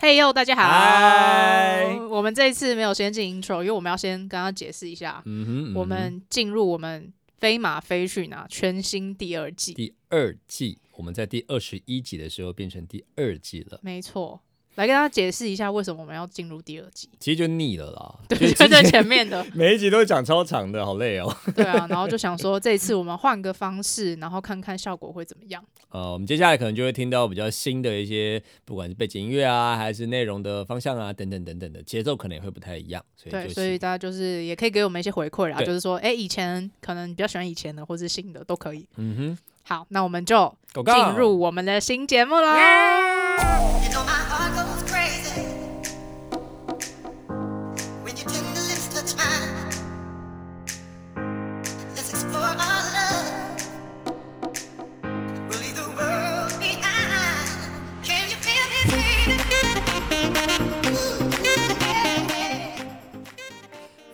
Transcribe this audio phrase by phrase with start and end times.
[0.00, 2.06] 嘿呦，大家好!
[2.08, 5.20] 我们这一次没有先进 intro，因为我们要先跟他解释一下。
[5.26, 9.74] 嗯哼，嗯哼，我们进入我们飞马飞去哪全新第二季。
[9.74, 13.80] 第二季，我们在第二十一集的时候变成第二季了。
[13.82, 14.40] 没错。
[14.78, 17.08] 来跟大家解释一下，为什么我们要进入第二集？
[17.18, 21.36] 其实就腻了啦，对，就在前面的 每一集都讲超长的，好累哦。
[21.56, 25.60] 对啊，然后就想说这一次我们换个方式，然后看看效果会怎么样。
[25.88, 33.04] 呃，我们接下来可能就会听到比较新的一些，不管是背景音乐啊，还是内容的方向啊，等等等等的节奏，可能也会不太一样。
[33.16, 38.86] 所以对，所以大家就是也可以给我们一些回馈啦，就是说，哎，以前可能比较喜欢以前的，或是新的都可以。
[38.94, 42.56] 嗯哼，好，那我们就进入我们的新节目啦。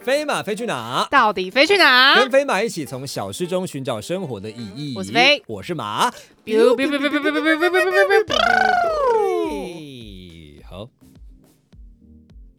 [0.04, 1.08] 飞马飞去哪？
[1.10, 2.14] 到底飞去哪？
[2.16, 4.92] 跟飞马一起从小事中寻找生活的意义。
[4.94, 6.10] 我是飞，我是马。
[6.10, 6.14] 好，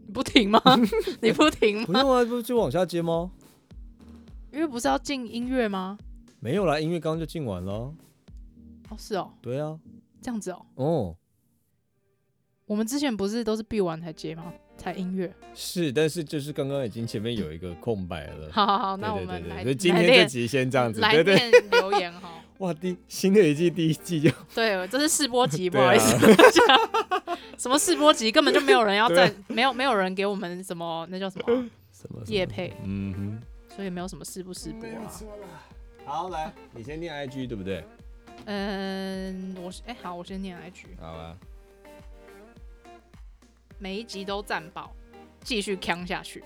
[0.07, 0.59] 你不停吗？
[1.21, 1.85] 你不停吗？
[1.85, 3.29] 不用啊，不就往下接吗？
[4.51, 5.99] 因为不是要进音乐吗？
[6.39, 7.93] 没有啦，音乐刚刚就进完了。
[8.89, 9.31] 哦，是哦。
[9.43, 9.77] 对啊，
[10.19, 10.65] 这样子哦。
[10.73, 11.15] 哦。
[12.65, 14.51] 我们之前不是都是闭完才接吗？
[14.77, 18.49] 才音乐是，但是就是刚刚已经前面有一个空白了。
[18.53, 22.31] 好好好，那我们来，所以今天这集先这样子，来念留言哈。
[22.59, 26.17] 哇，第新的一季第一季就对，这是试播集， 不好意思。
[27.57, 28.31] 什么试播集？
[28.31, 32.73] 根本就没有人要在，没有没有人给我们什么，那叫什么什么叶配？
[32.83, 33.41] 嗯哼，
[33.75, 35.11] 所以没有什么试不试播啊。
[36.05, 37.83] 好，来，你先念 IG 对不对？
[38.45, 40.97] 嗯，我哎好，我先念 IG。
[40.99, 41.35] 好啊。
[43.77, 44.91] 每一集都赞爆，
[45.41, 46.43] 继续扛下去。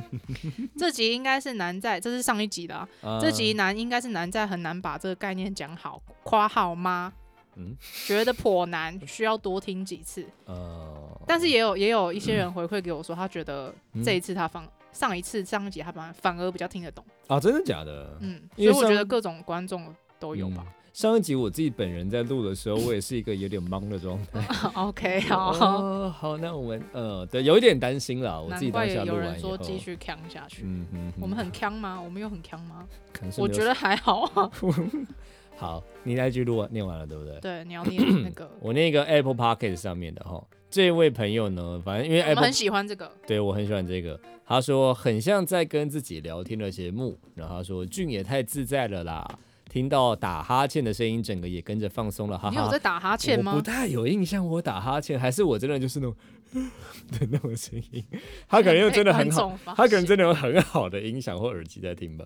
[0.78, 2.88] 这集应该是难在，这是上一集的啊。
[3.02, 6.00] Uh, 这集难应该是难在很难把这个概念讲好。
[6.22, 7.12] 夸好吗？
[7.56, 7.76] 嗯，
[8.06, 10.24] 觉得颇难，需要多听几次。
[10.46, 17.04] Uh, 但是也有也有一些人回馈给我说，他觉得这一次他放、嗯、上一次上一集他反反而比较听得懂。
[17.26, 18.16] 啊，真的假的？
[18.20, 20.64] 嗯，所以我觉得各种观众都有吧。
[20.98, 24.44] 上一集我自己本人在录的时候，我也是一个有点懵的状态。
[24.74, 28.42] OK， 好，哦，好，那我们呃，对，有一点担心了。
[28.42, 30.62] 我自己当下录完有人说继续扛下去。
[30.64, 32.02] 嗯嗯，我们很扛吗？
[32.02, 32.84] 我们有很扛吗？
[33.36, 34.50] 我觉得还好啊。
[35.56, 37.38] 好，你那句录完念完了，对不对？
[37.38, 38.50] 对，你要念 那个。
[38.58, 44.18] 我念一个 Apple Pocket 上面的哈，这位朋友呢，反正因为 Apple 我很喜欢这个，对我很喜欢这个。
[44.44, 49.38] 他说很像在跟自己聊天的节目，然后他说俊也太自在了啦。
[49.68, 52.38] 听到打哈欠的声音，整个也跟着放松了。
[52.38, 53.52] 哈哈，你有在打哈欠吗？
[53.52, 56.16] 我不太有印象，我打哈欠，还是我真的就是那种
[57.12, 58.04] 的那种声音。
[58.48, 62.24] 他可能又真的很好，他可能真的有很好的音响或耳机在听吧。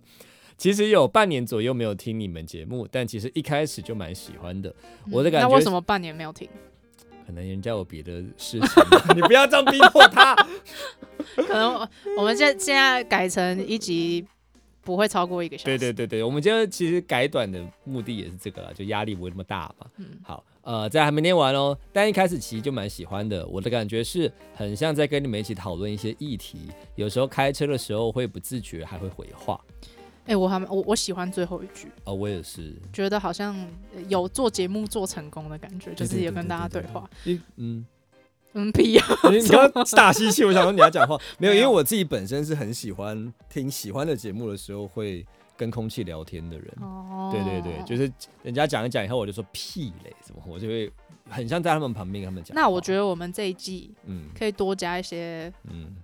[0.56, 4.72] 其实有半年左右没有听你们节目，但其实一开始就蛮喜欢的。
[5.10, 6.48] 我的感觉，那为什么半年没有听？
[7.26, 8.84] 可能人家有别的事情，
[9.16, 10.34] 你不要这样逼迫他。
[11.34, 14.25] 可能我们现现在改成一集。
[14.82, 15.65] 不会超过一个小时。
[15.65, 19.87] 对对对对，我们今天其实改短的目的也是这个啦，就压力不会那么大嘛。
[19.97, 23.47] 嗯，好，呃，这还没念完哦，但一开始其实就蛮喜欢的。
[23.47, 26.59] 我的感觉是很像在跟你们一起讨论一些议题，
[26.97, 29.60] 有时候开车的时候会不自觉还会回话。
[30.25, 31.88] 哎、欸，我还我我喜欢最后一句。
[32.04, 33.56] 哦，我也是，觉得好像
[34.09, 37.09] 有做节目做成功的感觉，就是有跟大家对话。
[37.56, 37.87] 嗯。
[38.54, 39.04] 嗯，屁呀！
[39.30, 45.26] 你你刚大吸气，我想说你要讲话，没有，因为我自己本身是很喜欢听喜欢的节目的时候，会
[45.56, 46.68] 跟空气聊天的人。
[46.82, 50.92] 哦，对对对，就是人家讲一讲以后，我就说屁嘞，什么，我就会
[51.30, 52.54] 很像在他们旁边跟他们讲。
[52.54, 55.96] 那我觉得我们这一季，嗯，可以多加一些，嗯，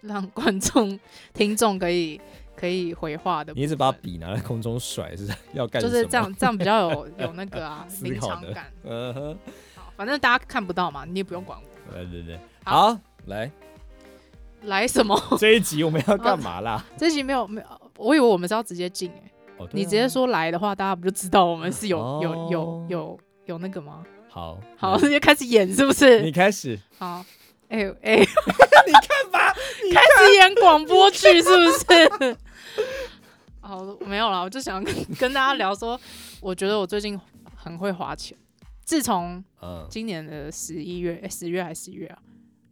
[0.00, 0.98] 让观众、
[1.32, 2.20] 听众可以
[2.56, 3.52] 可以回话的。
[3.54, 5.80] 你一直把笔拿在空中甩，是要干？
[5.80, 8.72] 就是这样，这样比较有有那个啊，临场感。
[8.82, 9.38] 嗯哼，
[9.76, 11.71] 好，反正大家看不到嘛，你也不用管我。
[11.90, 12.96] 对对对，好，
[13.26, 13.50] 来，
[14.62, 15.20] 来什么？
[15.38, 16.84] 这一集我们要干嘛啦？
[16.96, 19.30] 这一集没有没有，我以为我们是要直接进哎。
[19.58, 24.02] 哦啊、你直接说来的话，大家不就知道我们是有、哦、有有有有那个吗？
[24.28, 26.22] 好，好，直接开始演是不是？
[26.22, 26.78] 你开始。
[26.98, 27.24] 好，
[27.68, 28.18] 哎、欸、哎，欸、
[28.86, 31.70] 你看吧，开始演广播剧是不
[32.24, 32.36] 是？
[33.60, 36.00] 好，没有了，我就想跟跟大家聊说，
[36.40, 37.20] 我觉得我最近
[37.54, 38.36] 很会花钱。
[38.84, 39.42] 自从
[39.88, 42.18] 今年的十一月，十、月还是十一月啊？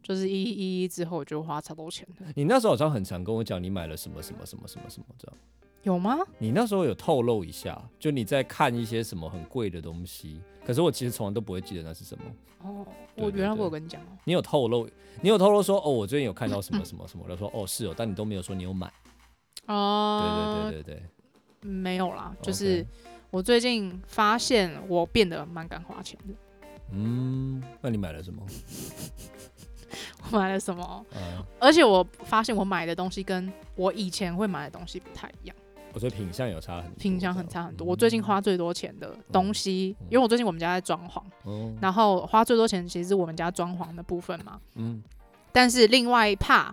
[0.03, 2.07] 就是一一一之后，就花超多钱。
[2.35, 5.37] 你那时候好像很常跟我讲，你买了什么什么什么什么什么这样。
[5.83, 6.17] 有吗？
[6.37, 12.23] 你那时候有透露一下，就你在看一些什么很贵的东西，可是我其实从来都不会记得那是什么。
[12.63, 12.85] 哦，
[13.15, 14.17] 我原来我有跟你讲哦。
[14.25, 14.87] 你有透露，
[15.21, 18.91] 你有透露说哦，我最近有看到什么什么什么，我说哦是哦，但你都没有说你有买。
[19.67, 20.95] 哦，对对对对
[21.61, 22.85] 对，没有啦，就是
[23.31, 26.33] 我最近发现我变得蛮敢花钱的。
[26.91, 28.45] 嗯，那你买了什么？
[30.29, 31.05] 我买了什么？
[31.15, 35.55] 嗯，而且我发现我买的东西跟我以前会买的东西不太一样。
[35.93, 37.85] 我觉得品相有差很多，品相很差很多。
[37.85, 41.21] 我最近花最多钱的东西，因为我最近我们家在装潢，
[41.81, 44.59] 然后花最多钱其实是我们家装潢的部分嘛。
[44.75, 45.01] 嗯。
[45.53, 46.71] 但是另外一 part，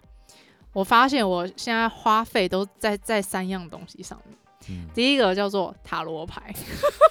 [0.72, 4.36] 我发现我现在花费都在在三样东西上面。
[4.94, 6.54] 第一个叫做塔罗牌，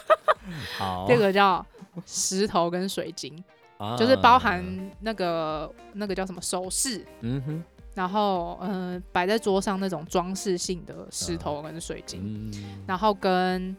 [0.78, 1.06] 好。
[1.08, 1.66] 第二个叫
[2.06, 3.44] 石头跟水晶，
[3.98, 4.64] 就是包含
[5.02, 7.06] 那个那个叫什么首饰。
[7.22, 7.64] 嗯哼。
[7.96, 13.76] 然后，嗯、呃，摆在桌上那种装饰性的石头跟水晶，嗯、然后跟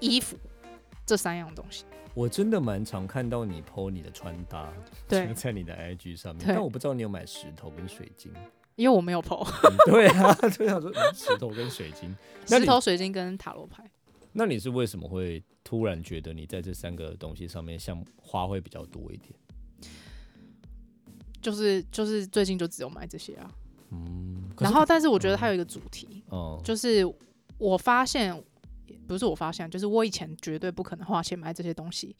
[0.00, 0.38] 衣服
[1.04, 1.84] 这三样东西，
[2.14, 4.72] 我真的蛮常看到你 po 你的穿搭，
[5.06, 8.32] 对，在你的 IG 上面，但我不知道你有买石头跟水晶，
[8.78, 9.44] 因为我没有 po。
[9.86, 12.14] 对啊，就想说石头跟水晶，
[12.46, 13.84] 石头、水晶跟塔罗牌。
[14.32, 19.34] 那你是为什么会突然觉得你在这三个东西上面，像花会比较多一点？
[21.42, 23.50] 就是就是最近就只有买这些啊，
[23.90, 27.04] 嗯，然后但是我觉得它有一个主题，哦、嗯，就是
[27.58, 28.40] 我发现
[29.06, 32.14] 不是我发现，就是我以前绝对不可能花钱买这些东西，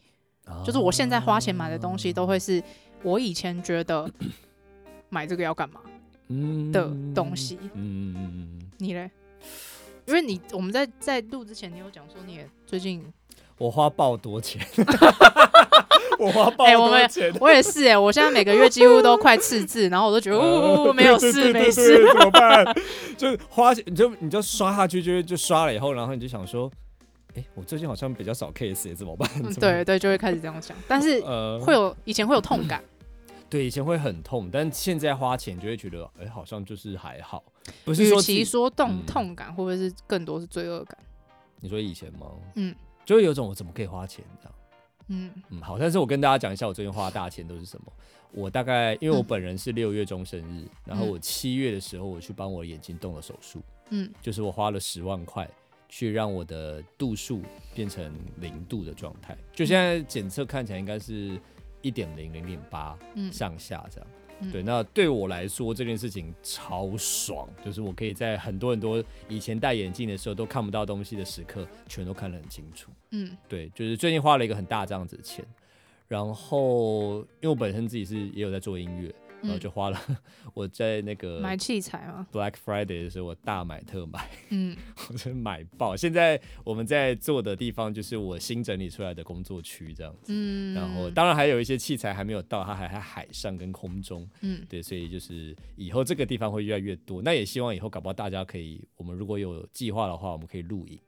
[0.45, 2.63] 啊、就是我现在花钱买的东西都会是
[3.03, 4.11] 我以前觉得
[5.11, 5.81] 买这个要干嘛
[6.73, 9.11] 的东西，嗯嗯嗯嗯，你嘞？
[10.07, 13.05] 因为你我们在在录之前，你有讲说你也最近
[13.59, 14.61] 我花爆多钱。
[16.19, 22.65] 我花爆多钱，我也是哎，我现在每个月几乎都快赤字，然后我都觉得哦，没有事没事，怎么办？
[23.17, 26.69] 就花钱，你就你就刷下去，就就刷了以后，然后你就想说，
[27.37, 29.29] 哎，我最近好像比较少 case，怎么办？
[29.61, 31.21] 对对，就会开始这样想，但是
[31.61, 32.83] 会有以前会有痛感，
[33.51, 37.43] 对，以前会很痛，但现在花钱就会觉得，哎，好像就是还好，
[37.85, 40.99] 不是说，与其说痛痛感，会不会是更多是罪恶感？
[41.61, 42.33] 你说以前吗？
[42.55, 42.75] 嗯，
[43.05, 44.55] 就会有种我怎么可以花钱这样。
[45.09, 47.93] 嗯嗯，好，但是我跟大家讲一下，我最近花大钱都是什么。
[48.31, 55.49] 我大概因为我本人是六月中生日，嗯、然后我七月的时候我去帮我眼睛动了手术，嗯，就是我花了十万块
[55.89, 57.41] 去让我的度数
[57.75, 61.41] 变成零度的状态，就现在检测看起来应该是
[61.83, 62.99] 一点零零点八
[63.33, 64.09] 上下这样。
[64.53, 72.91] 对，那对我来说这件事情超爽，就是我可以在很多很多以前戴眼镜的时候都看不到东西的时刻，全都看得很清楚。
[73.11, 75.45] 嗯，对，就是最近花了一个很大这样子的钱，
[76.07, 79.13] 然后因为我本身自己是也有在做音乐。
[79.43, 80.01] 然后就花了，
[80.55, 84.77] 我在那个买器材嘛？Black Friday 的时候，我大买特买， 嗯，
[85.09, 85.97] 我真买爆。
[85.97, 90.33] 现在我们在做的地方就是我新整理出来的工作区，这样子。
[90.35, 94.29] 嗯，然后当然还有一些器材还没有到，它还在海上跟空中。
[94.41, 97.23] 嗯，对，所以就是以后这个地方会越来越多。
[97.23, 100.99] 那也希望以后搞不好大家可以，我们如果有计划的话，我们可以录影。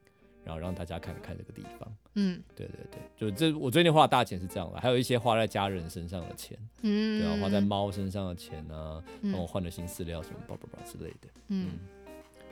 [0.50, 11.79] 然后让大家看看这个地方，嗯，对对对，就这我最近花的大钱是这样的，还有一些花在家人身上的钱，嗯，对啊，花在猫身上的钱啊，然后换了新饲料什么叭叭叭之类的，嗯，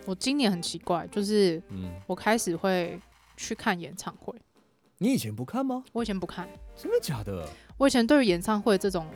[0.07, 3.01] 我今年很奇怪，就是，嗯，我开始会
[3.37, 4.33] 去看演唱会，
[4.99, 5.83] 你以前不看吗？
[5.93, 7.49] 我以前不看，真的假的？
[7.77, 9.07] 我以前对于演唱会这种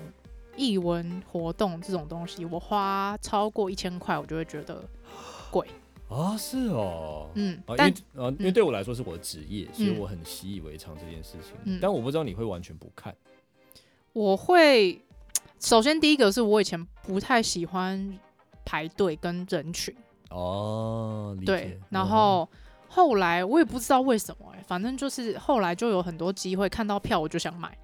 [0.56, 4.84] 艺文活动这种东西，我花超过一千块，我就会觉得
[5.50, 5.66] 贵。
[6.12, 7.90] 啊，是哦，嗯，啊，因为
[8.22, 11.78] 啊，因为对我来说是我的职业，所以我很习以为常这件事情。
[11.80, 13.14] 但我不知道你会完全不看。
[14.12, 15.00] 我会，
[15.58, 18.18] 首先第一个是我以前不太喜欢
[18.64, 19.94] 排队跟人群。
[20.30, 22.48] 哦，对，然后。
[22.94, 27.74] 后来我也不知道为什么哎、欸，反正就是后来就有很多机会看到票我就想买。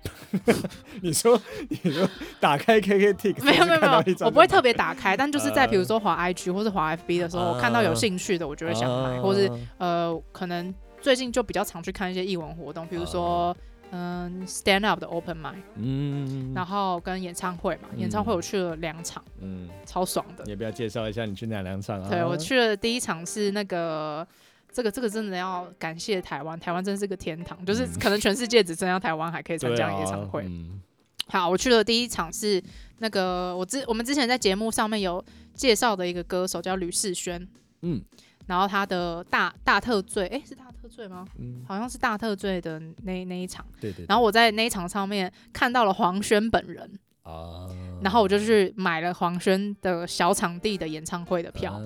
[1.00, 2.06] 你说你说
[2.38, 13.56] 打开 KKTIX 没有没有没有，我不会特别打开，但就是在比如说滑 IG 或是滑 FB 的时候，我看到有兴趣的我就会想买，或是呃可能最近就比较常去看一些艺文活动，比如说
[13.90, 20.44] 嗯 Stand Up 的 Open Mic，嗯，然后跟演唱会嘛，演唱会我去了两场，嗯，超爽的。
[20.44, 22.10] 你要不要介绍一下你去哪两场啊？
[22.10, 24.28] 对，我去了第一场是那个。
[24.72, 30.44] 这个这个真的要感谢台湾，台湾真是个天堂，就是可能全世界只剩下台湾还可以参加演唱会。
[30.46, 30.80] 嗯、
[31.26, 32.62] 好，我去了第一场是
[32.98, 37.48] 那个我之我们之前在节目上面有介绍的一个歌手叫吕世轩，
[37.82, 38.00] 嗯，
[38.46, 41.26] 然后他的大大特醉，诶，是大特醉吗？
[41.38, 43.66] 嗯，好像是大特醉的那那一场。
[43.80, 44.06] 对，对对。
[44.08, 46.98] 然后我在那一场上面看到了黄轩本人
[47.28, 47.68] 啊。
[48.00, 51.80] 然后我就去买了黄轩的小场地的演唱会的票。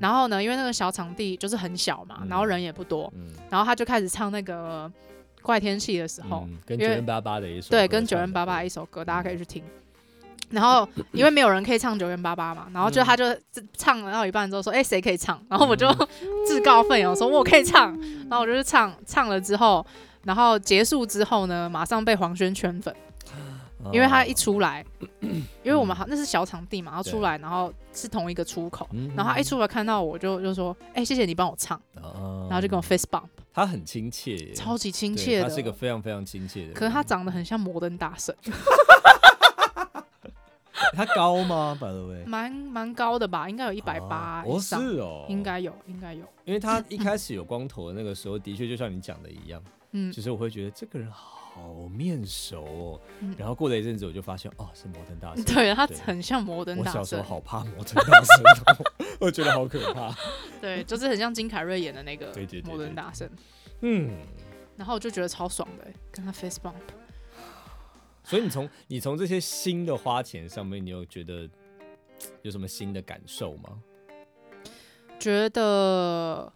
[0.00, 3.12] 然后呢，因为那个小场地就是很小嘛，然后人也不多，
[3.50, 4.90] 然后他就开始唱那个
[5.42, 9.62] 怪天气的时候，跟九零八八的一首对，跟九零八八一首歌，大家可以去听。
[10.48, 13.24] 然后因为没有人可以唱九零八八嘛，然后就他就
[13.76, 15.90] 唱了到一半之后说：“哎，谁可以唱？”然后我就
[16.46, 17.98] 自告奋勇说：“我可以唱。”
[18.28, 19.84] 然后我就去唱，唱了之后，
[20.24, 22.94] 然后结束之后呢，马上被黄轩圈粉，
[23.92, 24.84] 因为他一出来，
[25.20, 38.36] 因为我们好那是小场地嘛，然后出来，然后是同一个出口，然后他一出来看到我就就说：“哎，谢谢你帮我唱。”然后就跟我 face bump，他很亲切，超级亲切的，他是一个非常非常亲切的，可是他长得很像摩登大神。
[40.94, 44.82] 他高吗？By the way，蛮蛮高的吧，应该有一百八以上。
[44.82, 46.24] 是哦，应该有，应该有。
[46.44, 49.62] 因为他 一开始有光头的那个时候，的确就像你讲的一样，
[49.92, 51.41] 嗯，其实我会觉得这个人好
[51.90, 53.00] 面熟哦。
[53.36, 55.44] 然后过了一阵子，我就发现哦，是摩登大神。
[55.44, 57.00] 对，他很像摩登大神。
[57.00, 58.44] 我小时候好怕摩登大神，
[59.20, 60.14] 我觉得好可怕。
[60.60, 62.32] 对，就是很像金凯瑞演的那个
[62.64, 63.30] 摩登大神。
[63.80, 64.10] 嗯，
[64.76, 66.74] 然后我就觉得超爽的，跟他 face bump。
[68.24, 71.48] 所以你从你从这些新的花钱上面，你有觉得
[72.42, 73.82] 有什么新的感受吗？
[75.18, 76.52] 觉得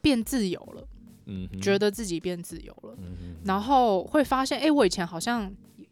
[0.00, 0.86] 变自由了，
[1.30, 5.50] 嗯，觉得自己变自由了，嗯，然后会发现，哎、欸，我以前好像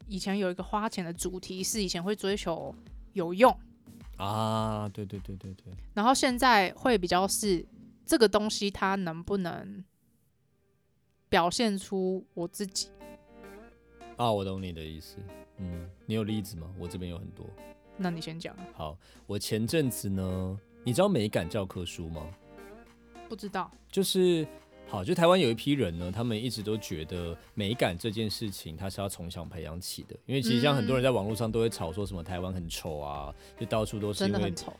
[0.08, 2.74] 以前有一个花钱的主题是以前会追求
[3.12, 3.56] 有用
[4.16, 7.64] 啊，对对对对对，然后现在会比较是
[8.04, 9.84] 这个东西它能不能
[11.28, 12.88] 表现出我自己。
[14.16, 15.18] 啊，我懂你的意思。
[15.58, 16.68] 嗯，你有例子吗？
[16.78, 17.46] 我这边有很多。
[17.96, 18.56] 那你先讲。
[18.74, 22.26] 好，我前阵子呢，你知道美感教科书吗？
[23.28, 23.70] 不知道。
[23.90, 24.46] 就是，
[24.88, 30.16] 好，就台湾有一批人呢，他们一直都觉得美感这件事情，它是要从小培养起的。
[30.24, 34.32] 因为其实像很多人在网络上都会吵说什么台湾很丑啊，就到处都是因为。
[34.32, 34.72] 真的很丑。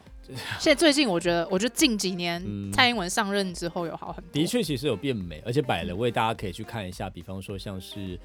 [0.59, 4.33] 现在最近我觉得，我觉得近几年、嗯、蔡英文上任之后有好很多。
[4.33, 7.11] 的确，其实有变美，而且摆了位，大家可以去看一下。
[7.11, 8.19] 比方说，像是。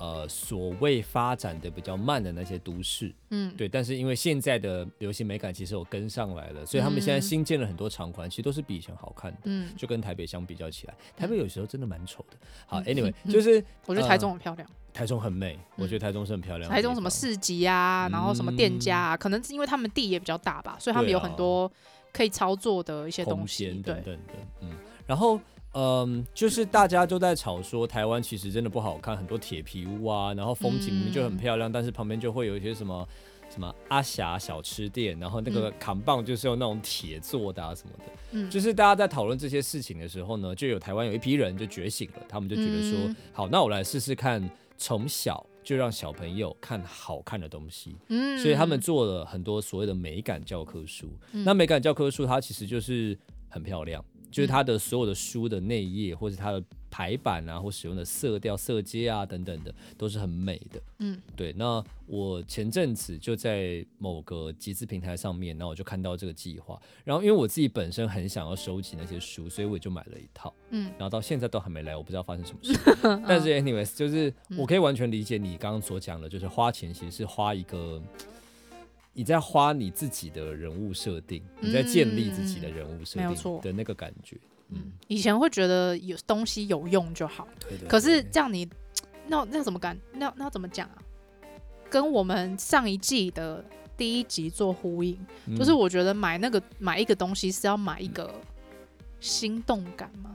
[0.00, 12.36] 呃，所谓发展的比较慢的那些都市，嗯，对，但是因为现在的流行美感其实有跟上来了，所以他们现在新建了很多场馆，其实都是比以前好看的，嗯，就跟台北相比较起来，台北有时候真的蛮丑的。
[12.66, 16.70] 好，Anyway，就是 我觉得台中很漂亮，台中很美，我觉得台中是很漂亮。
[16.70, 21.70] 台中什么市集啊，然后什么店家啊，可能是因为他们地也比较大吧，所以他们有很多
[22.10, 24.18] 可以操作的一些东西等等的，
[24.62, 24.70] 嗯，
[25.06, 25.38] 然后。
[25.72, 33.08] 嗯，就是大家都在吵说台湾其实真的不好看，很多铁皮屋啊，然后风景明明就很漂亮，嗯、但是旁边就会有一些什么
[33.48, 38.04] 什么阿霞小吃店，然后那个扛棒就是用那种铁做的啊什么的。
[38.32, 47.96] 嗯，就是大家在讨论这些事情的时候呢，就有台湾有一批人就觉醒了，他们就觉得说，嗯、好，那我来试试看，从小就让小朋友看好看的东西。
[48.08, 51.08] 嗯，所以他们做了很多所谓的美感教科书。
[51.32, 53.16] 嗯、那美感教科书它其实就是
[53.48, 54.04] 很漂亮。
[54.30, 60.80] 就是它的所有的书的内页，或者它的排版啊，或使用的色调、色阶啊等等的，都是很美的。
[60.98, 61.52] 嗯，对。
[61.56, 66.80] 那我前阵子就在某个集资平台上面，然后我就看到这个计划。
[67.04, 70.52] 然后因为我自己本身很想要收集那些书，所以我就买了一套。
[70.70, 72.78] 嗯，然后到现在都还没来，我不知道发生什么事。
[73.26, 78.00] 但是 anyways，就是我可以完全理解你刚刚所讲的，就是花钱其实是花一个。
[79.20, 84.34] 你在花你自己的人物设定，你在建立自己的人物设定的那个感觉。
[84.70, 87.86] 嗯，以前会觉得有东西有用就好，对对。
[87.86, 88.66] 可是这样你
[89.26, 89.94] 那那怎么干？
[90.14, 90.96] 那那怎么讲啊？
[91.90, 93.62] 跟我们上一季的
[93.94, 95.18] 第一集做呼应，
[95.54, 98.32] 就是我觉得买那个买一个东西是要买一个
[99.20, 100.34] 心动感吗？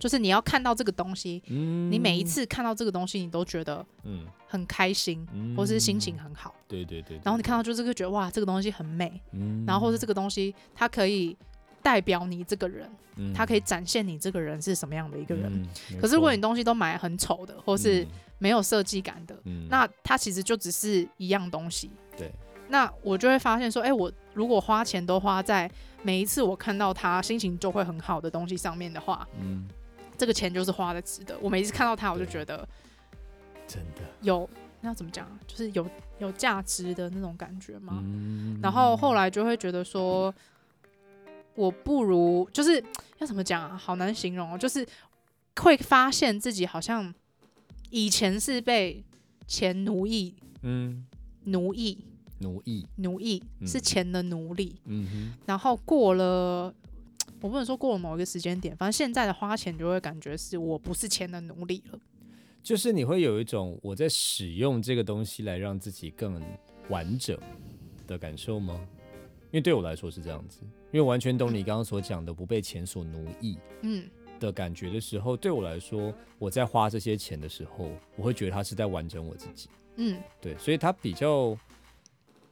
[0.00, 6.54] 就是你要看到这个东西，嗯、你每一次看到这个东西，你都觉得嗯很开心，嗯、或是心情很好。
[6.66, 7.20] 对对对。
[7.22, 11.36] 然后你看到就是会觉得哇，这个东西很美，嗯、然后或是这个东西它可以
[11.82, 15.52] 代表你这个人，嗯、它可以展现你这个人是什么样的一个人。
[15.52, 18.06] 嗯、可是如果你东西都买很丑的，或是
[18.38, 21.90] 没有设计感的，嗯、那它其实就只是一样东西。
[22.16, 22.32] 对。
[22.68, 25.70] 那我就会发现说，哎、欸，我如果花钱都花在
[26.02, 29.68] 每一次我看到它心情就会很好的东西上面的话，嗯。
[30.20, 31.34] 这个钱就是花的值得。
[31.40, 32.68] 我每次看到它，我就觉得
[33.66, 34.46] 真的有，
[34.82, 35.26] 那要怎么讲？
[35.46, 38.02] 就是有有价值的那种感觉嘛。
[38.04, 40.34] 嗯、然后后来就会觉得说，
[41.54, 42.84] 我不如就是
[43.16, 43.74] 要怎么讲啊？
[43.74, 44.58] 好难形容哦。
[44.58, 44.86] 就是
[45.56, 47.14] 会发现自己好像
[47.88, 49.02] 以前是被
[49.46, 51.06] 钱奴役，嗯，
[51.44, 51.96] 奴役，
[52.40, 54.82] 奴役，奴役是钱的奴隶。
[54.84, 55.32] 嗯哼。
[55.46, 56.74] 然后过了。
[57.40, 61.98] 我不能说过了某一个时间点，反正现在的花钱就会感觉是我不是钱的奴隶了。
[62.62, 66.42] 就是你会有一种我在使用这个东西来让自己更
[66.90, 67.38] 完整
[68.06, 68.78] 的感受吗？
[69.50, 70.60] 因为对我来说是这样子，
[70.92, 74.04] 因为完全懂你刚刚所讲的不被钱所奴役，嗯
[74.38, 81.56] 的感觉的时候，对我来说，我在花这些钱的时候，我会觉得它是在完整我自己，嗯，对，所以它比较。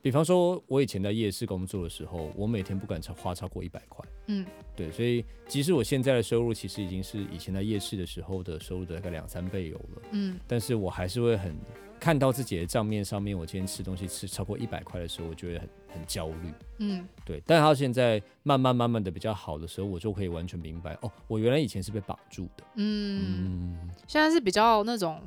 [0.09, 4.03] 比方说，我以前在夜市工作的时候，我每天不敢超花超过一百块。
[4.29, 10.03] 嗯，对，所以即使我现在的收入其实已经是以前在夜市的时候的收入的大概两三倍有了。
[10.13, 11.55] 嗯，但是我还是会很
[12.01, 16.55] 看到自己的账面上面，我今天吃东西吃超过一百块的时候，我觉得很很焦虑。
[16.79, 22.65] 嗯，对，但他现在慢慢慢慢的比较好的时候，我就可以完全明白，哦，我原来以前是被绑住的。
[22.77, 25.21] 嗯，嗯，现在是比较那种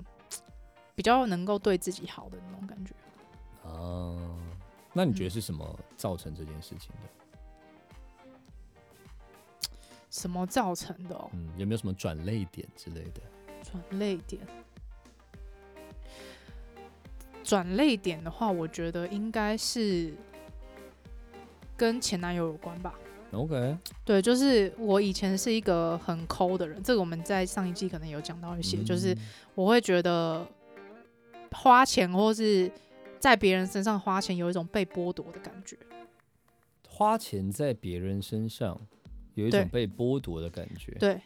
[0.96, 2.96] 比较能够对自己好的那种感觉。
[3.64, 4.18] 啊。
[4.94, 7.10] 那你觉得是什么造成这件事情的？
[10.10, 11.30] 什么造成的喔？
[11.34, 13.22] 嗯，有没有什么转泪点之类的？
[13.64, 14.42] 转泪点，
[17.42, 20.14] 转泪点的话，我觉得应该是
[21.78, 22.94] 跟前男友有关吧。
[23.32, 29.18] OK，对，就是我以前是一个很抠的人，这个我们在上一季可能有讲到一些，嗯，就是
[29.56, 30.46] 我会觉得
[31.54, 32.70] 花钱或是。
[33.22, 35.78] 在别人身上花钱，有一种被剥夺的感觉。
[36.90, 38.80] 花钱在别人身上，
[39.36, 40.92] 有一种被剥夺的感觉。
[41.00, 41.22] 对，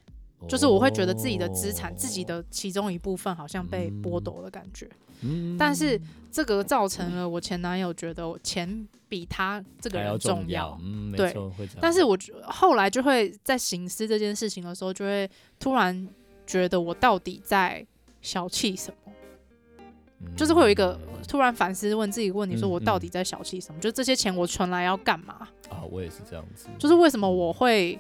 [0.48, 4.90] 就是我会觉得自己的资产、哦，自己的其中一部分好像被剥夺的感觉。
[5.22, 5.58] 嗯。
[5.58, 6.00] 但是
[6.32, 10.42] 这个造成了我前男友觉得钱比他这个人重要。
[10.42, 11.34] 重要嗯，对。
[11.80, 16.08] 但是我后来就会在行思这件事情的时候，就会突然
[16.46, 17.86] 觉得我到底在
[18.22, 19.12] 小气什么？
[20.36, 23.78] 就是会有一个突然反思，问自己问你：说我到底在小气什么？
[23.78, 25.48] 嗯嗯、就这些钱我存来要干嘛？
[25.70, 26.68] 啊，我也是这样子。
[26.80, 28.00] 就是为什么我会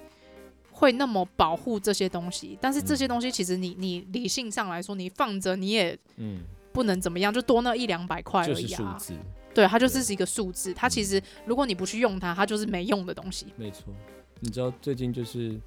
[0.72, 2.57] 会那么保护这些东西？
[2.62, 6.39] 但是这些东西其实你你理性上来说，你放着你也嗯
[6.72, 8.98] 不能怎么样，就多那一两百块而已啊。
[9.53, 10.74] 对，它就是一个数字。
[10.74, 13.48] 它其实如果你不去用它，它就是没用的东西。
[13.55, 13.93] 没错，
[14.39, 15.60] 你知道最近就是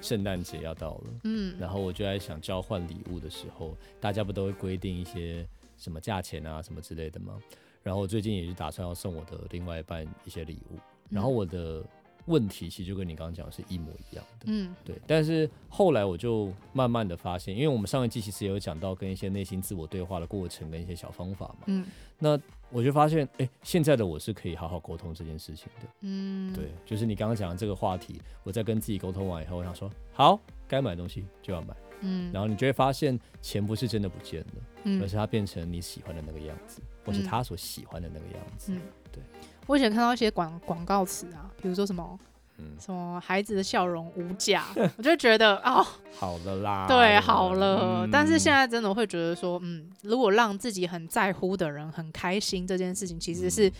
[0.00, 5.46] 圣诞节要到了，嗯，然后我就在想交换礼物的时候，大家不都会规定一些。
[5.80, 7.36] 什么价钱啊，什么之类的吗？
[7.82, 11.82] 然后我最近也是打算要送我的另外一半一些礼物，然后我的
[12.26, 15.00] 问题其实就跟你刚刚讲的是一模一样的，嗯，对。
[15.06, 21.86] 但是后来我就慢慢的发现，因为我们上一季其实也有讲到跟一些内心自我对话的过程跟一些小方法嘛，嗯，
[22.18, 31.74] 那我就发现，哎，现在的我是可以好好沟通这件事情的，嗯，对，就是你刚刚讲的这个话题，我在跟自己沟通完以后，我想说，好，该买东西就要买。
[32.00, 38.72] 嗯，然后你就会发现，钱不是真的不见了，嗯，而是它变成你喜欢的那个样子，或是他所喜欢的那个样子。
[38.72, 38.80] 嗯，
[39.12, 39.22] 对。
[39.66, 42.18] 我以前看到一些广广告词啊，比如说什么，
[42.58, 44.66] 嗯，什么孩子的笑容无价，
[44.98, 45.86] 我就觉得哦，
[46.18, 48.04] 好了啦，对，好了。
[48.04, 48.10] 嗯。
[48.10, 53.72] 但是现在真的会觉得说，嗯，如果让自己很在乎的人很开心，这件事情其实是。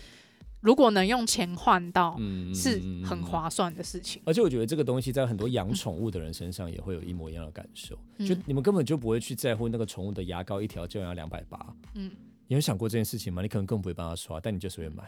[0.61, 2.15] 嗯如果能用钱换到，
[2.53, 4.21] 是很划算的事情。
[4.25, 7.97] 而且我觉得这个东西在很多养宠物的人身上也会有一模一样的感受。
[8.19, 11.59] 就你们根本就不会去在乎那个宠物的牙膏一条就要两百八。
[11.95, 12.11] 嗯，
[12.47, 13.41] 你有想过这件事情吗？
[13.41, 15.03] 你可能更不会帮他刷，但你就随便买。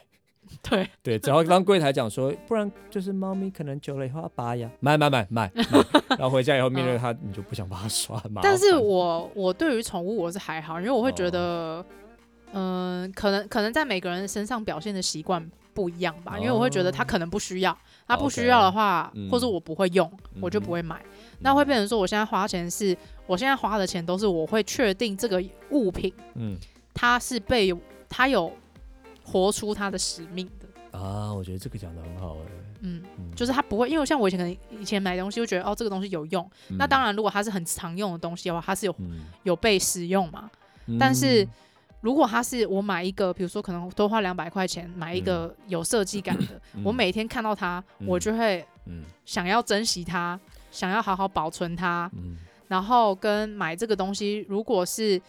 [0.64, 5.72] 对 对，只要当柜台讲说，不然就是猫咪可能久了以后要拔牙，买买买买，买，
[6.18, 8.20] 然后回家以后面对它，你就不想帮他刷。
[8.42, 11.86] 但是我我对于宠物我是还好，因为我会觉得。
[12.54, 21.04] 哦嗯，可能可能在每个人身上表现的习惯不一样吧，因为我会觉得他可能不需要，他不需要的话，或者我不会用，我就不会买。
[21.40, 26.56] 那会变成说，我现在花钱是，我现在花的钱都是我会确定这个物品，嗯，
[26.94, 27.76] 它是被
[28.08, 28.52] 它有
[29.24, 30.98] 活出它的使命的。
[30.98, 31.34] 啊。
[31.34, 32.46] 我觉得这个讲的很好哎，
[32.82, 33.02] 嗯，
[33.36, 38.96] 就是他不会，因为像我以前可能以前买东西，就觉得哦这个东西有用，那当然如果它是很常用的东西的话，它是有
[39.42, 40.50] 有被使用嘛，
[41.00, 41.48] 但是。
[42.04, 48.64] 如果他是我买一个，比如说可能多花两百块钱买一个有设计感的，嗯，我每天看到它，嗯，我就会
[49.24, 52.36] 想要珍惜它，嗯，想要好好保存它，嗯，
[52.68, 55.20] 然后跟买这个东西，如果是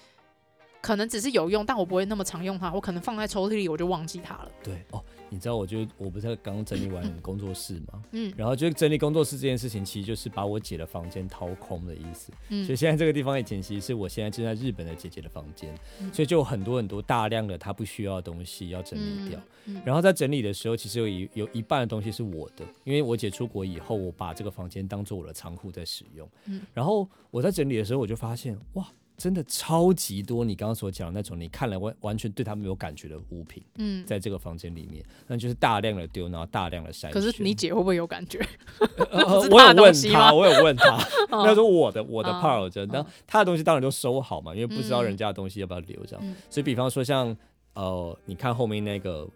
[0.84, 4.50] 可能只是有用，但我不会那么常用它，我可能放在抽屉里我就忘记它了。
[4.62, 5.02] 对哦。
[5.30, 28.86] 你知道，我就我不是刚整理完工作室嘛，嗯，然后就整理工作室这件事情，其实就是把我姐的房间掏空的意思，嗯，所以现在这个地方以前其实是我现在正在日本的姐姐的房间，嗯，所以就有很多很多大量的她不需要的东西要整理掉，嗯，然后在整理的时候，其实有一有一半的东西是我的，因为我姐出国以后，我把这个房间当做我的仓库在使用，嗯，然后我在整理的时候，我就发现哇。
[29.16, 37.10] 真的超级多，你刚刚所讲的那种，你看了完完全对他没有感觉的物品，嗯，在这个房间里面，那就是大量的丢，然后大量的筛选。
[37.12, 38.44] 可是你姐会不会有感觉？
[39.10, 40.98] 呃、 我有问他，我有问他，
[41.30, 46.20] 他说我的我的 part，真的，他的东西当然都收好嘛，因为不知道人家的东西要不要留这样。
[46.26, 47.36] 嗯、所以比方说像
[47.74, 49.28] 呃，你看后面那个。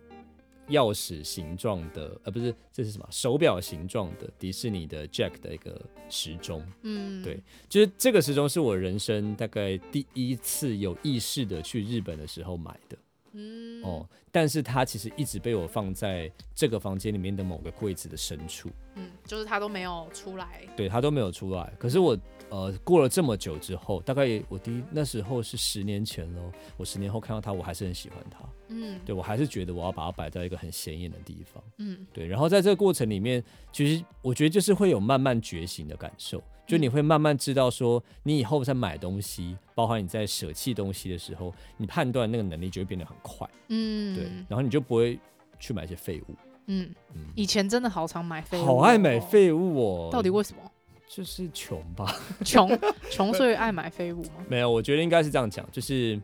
[0.70, 3.06] 钥匙形状的，呃，不是，这是什么？
[3.10, 6.64] 手表形状的迪士尼的 Jack 的一个时钟。
[6.82, 12.96] 嗯，对，就是这个时钟是我人生大概第一次有意识的去日本的时候买的。
[13.32, 18.70] 嗯，哦，但是它其实一直被我放在这个房间里面的某个柜子的深处。
[18.94, 20.62] 嗯，就是它都没有出来。
[20.76, 21.72] 对，它都没有出来。
[21.78, 22.18] 可是我。
[22.50, 26.50] 呃，过了这么久之后，大概我第一那时候是十年前喽。
[26.78, 28.38] 我十年后看到它，我还是很喜欢它。
[28.68, 31.62] 嗯，对，我还是觉得我要把它摆在一个很显眼的地方。
[31.76, 32.26] 嗯，对。
[32.26, 43.48] 然后在这个过程里面，其实我觉得就是会有慢慢觉醒的感受，就你会慢慢知道说，你以后在买东西，包含你在舍弃东西的时候，你判断那个能力就会变得很快。
[43.68, 44.24] 嗯，对。
[44.46, 45.18] 然后你就不会
[45.58, 46.34] 去买一些废物。
[46.66, 47.24] 嗯嗯。
[47.34, 50.10] 以前真的好常买废物，好爱买废物哦。
[50.12, 50.70] 到底为什么？
[51.08, 52.68] 就是穷吧，穷
[53.10, 54.44] 穷所以爱买废物吗？
[54.46, 56.20] 没有，我觉得应该是这样讲，就是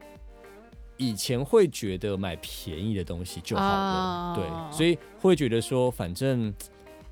[0.98, 6.52] 以前会觉得买便宜的东西就好了，啊、对，所以会觉得说，反正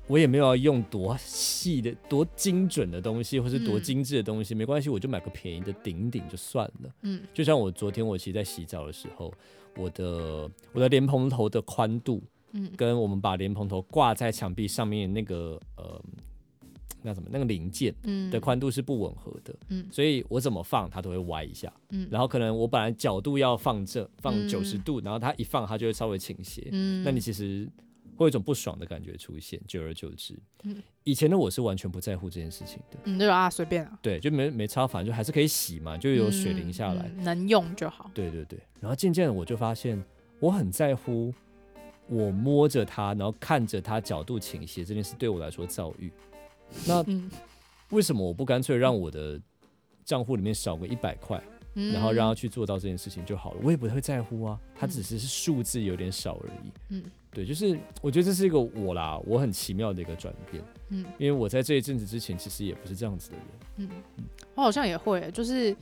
[0.07, 6.89] 我也没有要用多细的、多精准的东西，或是多精致的东西，嗯、没关系，我就买个便宜的顶顶就算了。
[7.01, 9.33] 嗯，就像我昨天我其实在洗澡的时候，
[9.77, 16.01] 我的我的莲蓬头的宽度，嗯，跟我们把莲蓬头挂在墙壁上面那个呃。
[17.05, 17.93] 那什么，那个零件
[18.31, 27.69] 的宽度是不吻合的，嗯，所以我怎么放它都会歪一下，嗯，然后可能我本来角度要放这放九十度，嗯、然后它一放它就会稍微倾斜，嗯，那你其实
[28.15, 40.01] 会有一种不爽的感觉出现，久而久之，嗯，以前的我是完全不在乎这件事情的，嗯，就啊，随便啊，对，就没没差，反正就还是可以洗嘛，就有水淋下来，嗯、能用就好，对对对，然后渐渐的我就发现
[40.39, 41.33] 我很在乎，
[42.07, 46.11] 我摸着它，然后看着它角度倾斜这件事对我来说遭遇。
[46.85, 47.05] 那
[47.89, 49.39] 为什么我不干脆让我的
[50.03, 51.41] 账户里面少个一百块，
[51.73, 53.59] 然后让他去做到这件事情就好了？
[53.63, 56.71] 我也不会在乎啊，他只是是数字有点少而已。
[56.89, 60.63] 嗯，对，就是我觉得这是一个我啦，我很奇妙的一个转变。
[60.89, 63.45] 嗯，因为我在这一阵子之前其实也不是这样子的人。
[63.77, 63.89] 嗯，
[64.55, 65.75] 我好像也会，就是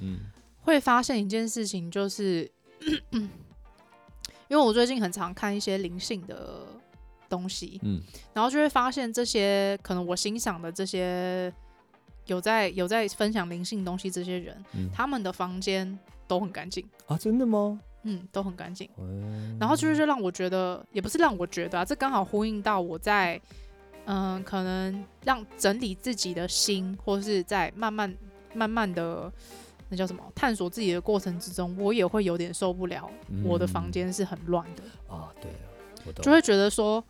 [0.62, 2.49] 会发现一件事情，就是
[3.12, 3.30] 因
[4.49, 6.65] 为我最近很常看一些灵性的。
[7.32, 8.01] 东西，嗯，
[8.34, 11.49] 然后就会发现这些可能我欣赏的这些
[12.27, 17.79] 有在有在分享灵性东西这些人，嗯，他们的房间都很干净啊，真的吗？
[18.03, 18.89] 嗯，都很干净。
[18.97, 23.39] 嗯，然后就是让我觉得，也不是让我觉得啊，这刚好呼应到我在
[24.05, 28.15] 嗯，呃，可能让整理自己的心，或是在慢慢
[28.53, 29.31] 慢慢的
[29.89, 33.10] 那叫什么探索自己的过程之中，我也会有点受不了，
[33.43, 35.51] 我的房间是很乱的，嗯，啊，对，
[36.05, 37.03] 我就会觉得说。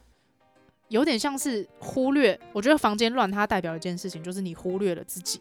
[0.91, 5.39] 有点像是忽略，我觉得房间乱，它代表一件事情，就是你忽略了自己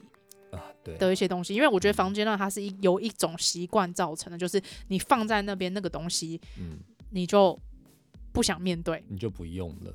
[0.53, 0.97] 啊，对。
[0.97, 1.53] 的一些东西。
[1.53, 6.79] 因为我觉得房间乱，它是一由一种习惯造成的，就是你放在那边那个东西，嗯，
[7.11, 7.59] 你就
[8.31, 9.93] 不想面对，你就不用了，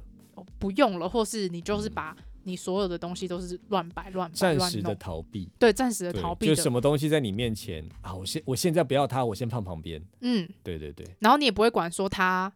[0.60, 2.14] 不用了，或是你就是把
[2.44, 12.52] 你所有的东西都是乱摆乱摆，暂时的逃避，对，暂时的逃避，就什么东西在你面前啊，我现我现在不要它，我先放旁边，嗯，对对对，然后你也不会管说它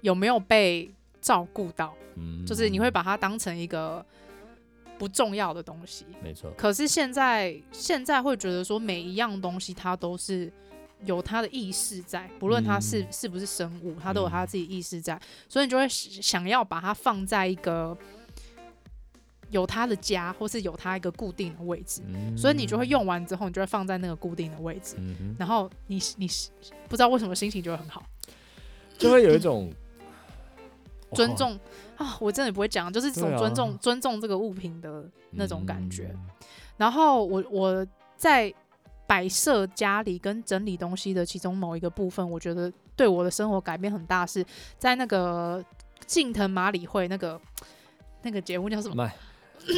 [0.00, 0.90] 有没有被。
[1.26, 4.04] 照顾到，嗯，就是你会把它当成一个
[4.96, 6.48] 不重要的东西，没错。
[6.56, 10.52] 可是现在，现在会觉得说，每一样东西它都是
[11.04, 17.98] 有它的意识在，不论它是是不是生物，它都有它自己意识在，所以你就会想要把它放在一个
[19.50, 22.02] 有它的家，或是有它一个固定的位置，
[22.36, 24.94] 所以你就会用完之后，你就会放在那个固定的位置，
[25.36, 26.28] 然后你你
[26.88, 28.06] 不知道为什么心情就会很好，
[28.96, 29.72] 就会有一种。
[31.12, 31.58] 尊重
[31.96, 36.10] 啊，我真的不会讲，就是这种尊重、啊、尊重这个物品的那种感觉。
[36.12, 36.26] 嗯、
[36.76, 38.52] 然后我我在
[39.06, 44.44] 摆设家里跟整理东西的其中某一个部分，我觉得对我的生活改变很大，是
[44.78, 45.64] 在那个
[46.06, 47.40] 近藤麻里惠那个
[48.22, 49.08] 那个节目叫什么？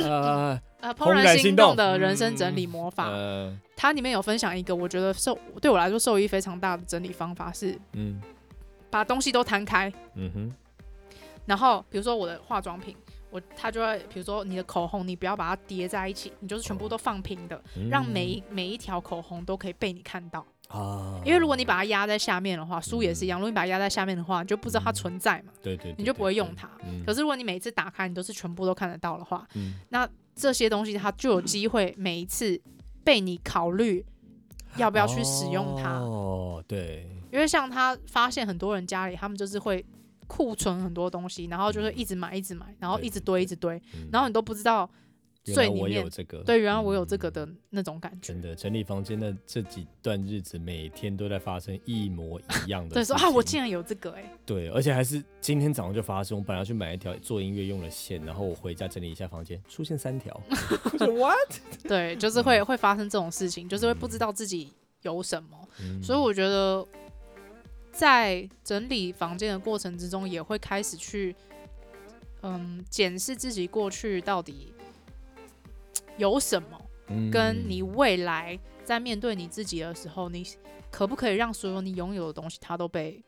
[0.02, 3.08] 呃 呃，怦然心动的人生整理魔法。
[3.08, 8.20] 嗯呃、它里面有分享一个我觉得受对我来说受益非常大的整理方法是，嗯，
[8.90, 9.92] 把东西都摊开。
[10.14, 10.54] 嗯哼。
[11.48, 12.94] 然后，比如说我的化妆品，
[13.30, 21.18] 我它就会，比如说你的口红，你不要把它叠在一起，你就是全部都放平的，让每一每一条口红都可以被你看到啊。
[21.24, 25.52] 因为如果你把它压在下面的话，书也是一样，如果你把它压在下面的话，你就不知道它存在嘛。
[25.62, 25.94] 对对。
[25.96, 26.70] 你就不会用它。
[26.84, 30.06] 嗯、可是如果你每次打开，你都是全部都看得到的话，嗯、那
[30.36, 32.60] 这些东西它就有机会每一次
[33.02, 34.04] 被你考虑
[34.76, 35.94] 要不要去使用它。
[35.98, 39.84] 哦，对，因为像他发现很多人家里，他们就是会
[40.28, 44.88] 库存很多东西，然后就是一直买，一直买，然后一直堆，一直堆，然后你都不知道。
[45.44, 48.34] 最里面这个对，原来我有这个的那种感觉。
[48.34, 52.92] 真的，整理房间的这几段日子，每天都在发生一模一样的。
[52.92, 54.30] 对，说啊，我竟然有这个哎、欸。
[54.44, 56.36] 对，而且还是今天早上就发生。
[56.36, 60.38] 我本来要去买一条做音乐用的线，然后我回家整理一下房间，出现三条。
[61.00, 61.54] What？
[61.88, 65.48] 对，就是会会发生这种事情，就是会不知道自己有什么。
[65.80, 66.86] 嗯、所以我觉得，
[67.98, 71.34] 在整理房间的过程之中，也会开始去
[72.42, 74.72] 嗯检视自己过去到底。
[76.16, 76.80] 有什么？
[77.32, 80.46] 跟你未来在面对你自己的时候，你
[80.92, 83.20] 可不可以让所有你拥有的东西，它都被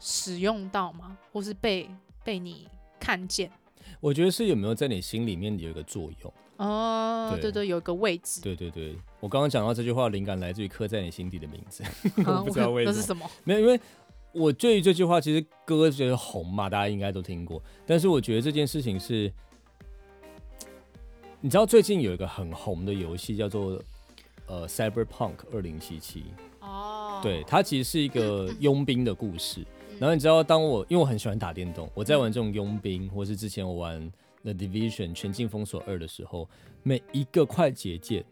[0.00, 1.16] 使用到吗？
[1.32, 1.88] 或是被
[2.24, 2.66] 被你
[2.98, 3.52] 看见？
[4.00, 6.34] 我觉得是有没有在你心里面有一个作用？
[6.66, 8.40] 哦，对对，有一个位置。
[8.40, 11.82] 对对对，我刚刚讲到这句话，灵感来自于刻在你心底的名字，
[12.24, 12.94] 我不知道为什么。
[12.94, 13.28] 这是什么？
[13.44, 13.80] 没有，因为
[14.32, 17.62] 我对于这句话，其实歌觉得红嘛，大家应该都听过。
[17.86, 19.32] 但是我觉得这件事情是。
[21.44, 23.76] 你知道最近有一个很红的游戏叫做
[24.46, 26.26] 呃 Cyberpunk 二零七七
[26.60, 29.66] 哦，对，它其实是一个 佣兵的故事。
[29.98, 34.08] 然后你知道，当我因为我很喜欢打电动，我在玩这种佣兵，或是之前我玩
[34.42, 36.48] The Division 全境封锁二的时候，
[36.82, 38.24] 每一个快捷键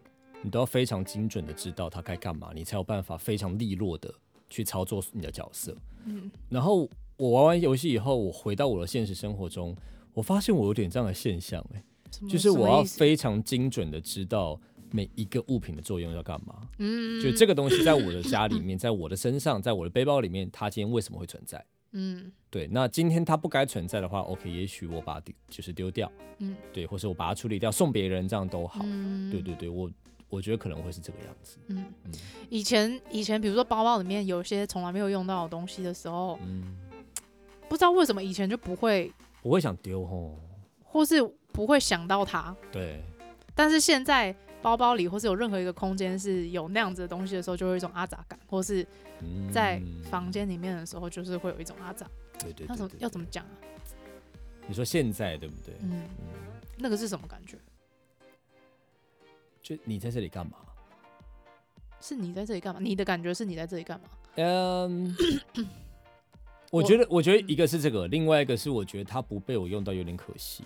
[0.43, 4.13] 你都要非常精准的知道它该干嘛，你才有办法非常利落的
[4.49, 5.77] 去操作你的角色。
[6.05, 9.77] 嗯，然后我玩完游戏以后，我回到我的现实生活中，
[10.15, 14.59] 我发现我有点这样的现象，欸，就是我要非常精准的知道
[14.91, 16.69] 每一个物品的作用要干嘛。
[16.79, 21.65] 嗯，就这个东西在我的家里面，在我的身上，在我的背包里面，它今天为什么会存在？
[21.93, 22.69] 嗯，对。
[22.69, 26.11] 那今天它不该存在的话，OK，也许我把它就是丢掉。
[26.39, 28.81] 嗯，对，或是我把它处理掉，送别人，这样都好。
[28.85, 29.91] 嗯，对对对，我
[30.29, 31.59] 我觉得可能会是这个样子。
[31.69, 32.13] 嗯嗯，
[32.49, 36.77] 以前以前比如说包包里面有些从来没有用到的东西的时候，嗯，
[37.69, 40.39] 不知道为什么以前就不会不会想丢吼，
[40.83, 41.21] 或是。
[41.53, 43.03] 不会想到它，对。
[43.57, 48.87] 但是现在包包里或是有任何一个空间是有那样子的东西的时候，就会有一种阿杂感，或是
[49.53, 49.81] 在
[50.11, 52.07] 房间里面的时候，就是会有一种阿杂。
[52.39, 53.53] 对对，那怎么要怎么讲啊？
[54.67, 55.75] 你说现在对不对？
[55.83, 56.03] 嗯，
[56.77, 57.59] 那个是什么感觉？
[59.63, 60.53] 就你在这里干嘛？
[62.01, 62.81] 是你在这里干嘛？
[62.81, 64.09] 你的感觉是你在这里干嘛？
[64.37, 65.15] 嗯，
[66.71, 70.65] 我觉得，我觉得一个是这个，另外一个是我觉得它不被我用到有点可惜。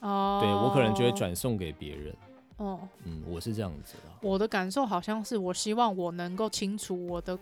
[0.00, 2.16] 哦，对，我可能就会转送给别人。
[2.56, 4.10] 哦，嗯，我是这样子的。
[4.20, 7.38] 我的感受好像是，我希望我能够清楚我的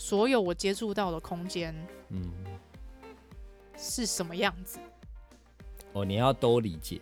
[0.00, 1.74] 所有我接触到的空间，
[2.08, 2.32] 嗯，
[3.76, 4.78] 是什么样子。
[5.92, 6.98] 哦，你要都理解。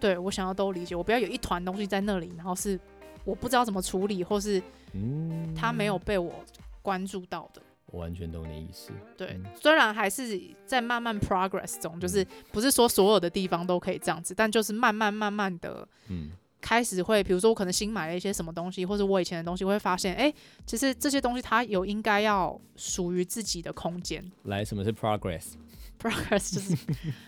[0.00, 2.78] 对，我想要都理解，我不要有一团东西在那里，然后是
[3.24, 4.60] 我不知道怎么处理，或是
[4.92, 6.34] 嗯，他没有被我
[6.82, 7.62] 关注到的。
[7.86, 8.90] 我完全懂你意思。
[9.16, 20.32] 对，虽然还是在慢慢 progress 中，就是不是说所有的地方都可以这样子，但就是慢慢慢慢的，嗯，开始会，比如说我可能新买了一些什么东西，或者我以前的东西，我会发现，哎，
[20.64, 24.24] 其实这些东西它有应该要属于自己的空间。
[24.44, 26.74] 来，什么是 progress？progress 就是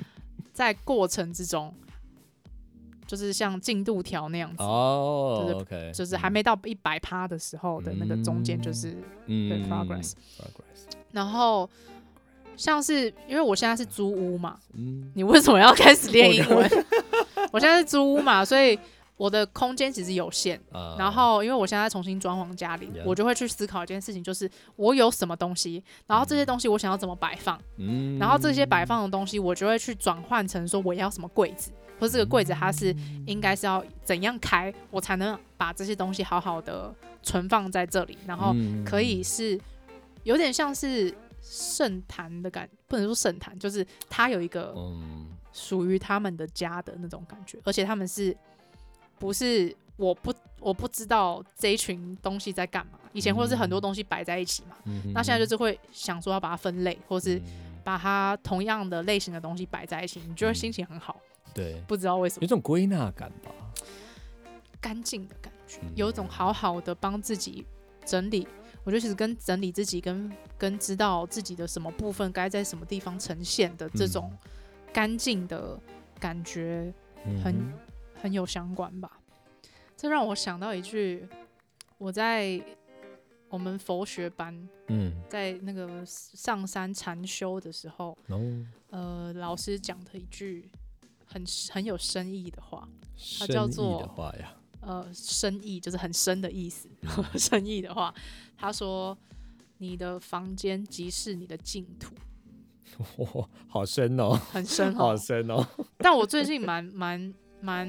[0.54, 1.74] 在过程之中。
[3.06, 10.14] 就是像进度条那样子哦，就是 OK，就是还没到一百趴的时候的那个中间，就是对 progress。
[11.12, 11.68] 然后
[12.56, 14.58] 像是因为我现在是租屋嘛，
[15.12, 16.68] 你为什么要开始练英文？
[17.52, 18.76] 我现在是租屋嘛，所以
[19.16, 20.60] 我的空间其实有限。
[20.98, 27.60] 然后因为我现在重新装潢家里，我就会去思考一件事情，就是我有什么东西，然后这些东西我想要怎么摆放，
[28.18, 31.72] 然后这些摆放的东西我就会去转换成说我要什么柜子。
[32.00, 38.52] 或是这个柜子，它是应该是要怎样开，我才能把这些东西好好的存放在这里，然后
[38.84, 39.58] 可以是
[40.24, 44.74] 有点像是圣坛的感，不能说圣坛，就是它有一个
[45.52, 48.36] 属于他们的家的那种感觉，而且他们是
[49.24, 52.98] 不是我不我不知道这一群东西在干嘛？
[53.14, 54.76] 以前或者是很多东西摆在一起嘛，
[55.14, 57.40] 那现在就是会想说要把它分类，或是
[57.82, 61.18] 把它同样的类型的东西摆在一起，你觉得心情很好。
[61.54, 63.50] 对，不知道为什么有种归纳感吧，
[64.78, 67.64] 干净的感觉，有一种好好的帮自己
[68.04, 68.46] 整理。
[68.82, 74.30] 我觉得其实跟整理自己跟，跟跟知道自己的什么部分该在什么地方呈现的这种
[74.92, 75.80] 干净的
[76.20, 76.92] 感觉
[77.24, 77.72] 很，很、嗯、
[78.24, 79.20] 很有相关吧。
[79.94, 81.28] 这让我想到一句，
[81.98, 82.58] 我在
[83.50, 90.70] 我们佛学班，嗯，在那个上山禅修的时候，哦、呃，老师讲的一句。
[91.26, 92.86] 很很有深意的话，
[93.40, 94.08] 它叫做
[94.80, 96.88] 呃深意，就是很深的意思。
[97.36, 98.14] 深意的话，
[98.56, 99.16] 他说
[99.78, 102.14] 你的房间即是你的净土。
[103.16, 105.66] 哇，好深哦，很深哦，好深哦。
[105.96, 107.34] 但我最近蛮蛮
[107.64, 107.88] 蛮，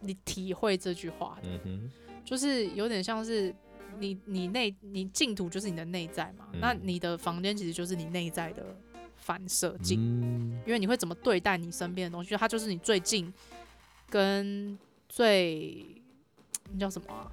[0.00, 1.90] 你体会这句话的，嗯，
[2.24, 3.52] 就是有点像是
[3.98, 8.64] 你你内你净土就是你的内在嘛，嗯、那你的房间其实就是你内在的
[9.16, 13.32] 反射镜，嗯、因为你会怎么对待你身边的东西，它就是你最近
[14.08, 14.78] 跟
[15.08, 15.84] 最
[16.72, 17.32] 那叫什么啊？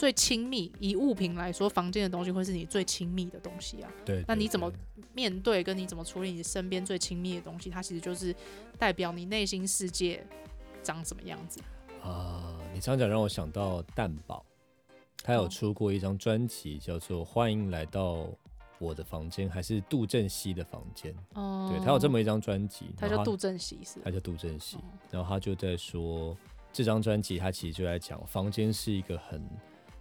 [0.00, 3.92] 最亲密，以物品来说，房间的东西会是你最亲密的东西啊。
[4.02, 4.24] 对。
[4.26, 4.72] 那你怎么
[5.12, 8.34] 面对，跟你怎么处理你身边最亲密的东西，它其实就是
[8.78, 10.26] 代表你内心世界
[10.82, 11.60] 长什么样子。
[12.02, 14.42] 啊、呃，你这样讲让我想到蛋宝，
[15.22, 18.26] 他有出过一张专辑，叫做《欢迎来到
[18.78, 21.12] 我的房间》，还是杜振熙的房间？
[21.34, 21.76] 哦、嗯。
[21.76, 24.00] 对，他有这么一张专辑，他叫杜振熙是？
[24.02, 26.34] 他叫杜振熙，嗯、然后他就在说，
[26.72, 29.46] 这张专辑他其实就在讲房间是一个很。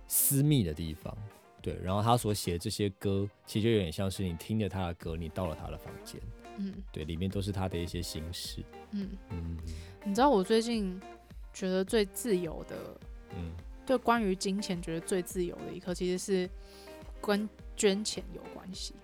[0.10, 1.16] 私密的地方，
[1.62, 6.20] 对，然后他所写的这些歌，其实就有点像是你听着他的歌，你到了他的房间，
[6.58, 9.58] 嗯，对，里面都是他的一些心事，嗯嗯。
[10.04, 11.00] 你知道我最近
[11.54, 12.76] 觉得最自由的，
[13.36, 13.52] 嗯，
[13.86, 16.50] 对，关于金钱觉得最自由的一刻，其实是
[17.22, 18.96] 跟捐钱有关系。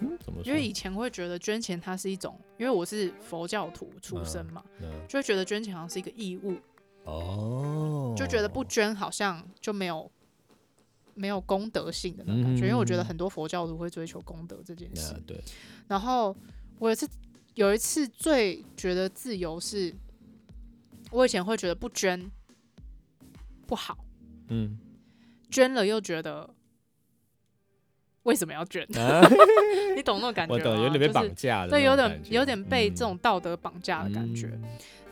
[0.00, 0.42] 嗯，怎么？
[0.44, 6.56] 因为以前会觉得捐钱它是一种，因为我是佛教徒出身嘛，嗯嗯、就会觉得捐钱好像是一个义务，
[7.04, 10.10] 哦，就觉得不捐好像就没有。
[11.14, 15.14] 没有功德性的那种感觉，嗯、因为我觉得很多佛教徒会追求功德这件事。
[15.26, 15.38] 对。
[15.88, 16.36] 然后
[16.78, 17.08] 我有一次
[17.54, 19.94] 有一次最觉得自由是，
[21.10, 22.30] 我以前会觉得不捐
[23.66, 24.04] 不好，
[24.48, 24.78] 嗯，
[25.50, 26.48] 捐了又觉得
[28.24, 28.82] 为什么要捐？
[28.96, 29.20] 啊、
[29.96, 30.60] 你懂那种感觉吗？
[30.60, 34.46] 我懂，有点被绑架的，对，有点有点被这种道德绑架的感觉。
[34.46, 34.62] 嗯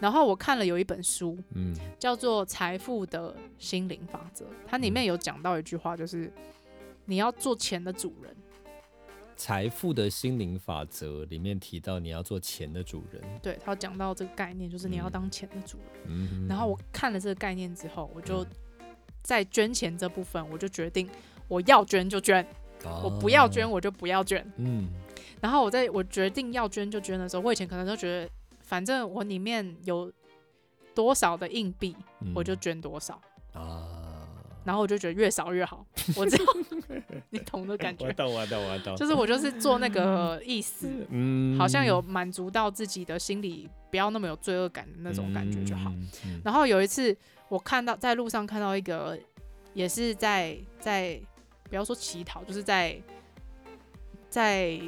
[0.01, 6.33] 然后我看了有一本书，嗯，叫做《财富的心灵法则》，它里面有讲到一句话，就是
[7.05, 8.35] 你要做钱的主人。
[9.37, 16.03] 财富的心灵法则里面提到你要做钱的主人，对，他讲到这个概念，就是你要当钱的主人。
[16.07, 18.47] 嗯，然后我看了这个概念之后，我就
[19.23, 21.07] 在捐钱这部分，我就决定
[21.47, 22.47] 我要捐就捐，
[22.85, 24.45] 哦，我不要捐我就不要捐。
[24.57, 24.89] 嗯，
[25.41, 28.31] 然后我在我决定要捐就捐的时候，我以前可能都觉得。
[28.63, 30.13] 反正我里面有
[30.95, 33.21] 多少的硬币，嗯、我就捐多少
[33.53, 33.83] 啊，
[34.63, 35.85] 然后我就觉得越少越好。
[36.15, 36.45] 我知道
[37.31, 38.95] 你懂的感觉，我懂，我懂，我懂。
[38.95, 45.91] 就是我就是做那个意思，嗯，好像有满足到自己的心里，不要那么有罪恶感的那种感觉就好。
[45.91, 47.17] 嗯嗯、然后有一次
[47.49, 49.19] 我看到在路上看到一个，
[49.75, 51.21] 也是在在
[51.71, 53.01] 不要说乞讨，就是在
[54.29, 54.79] 在。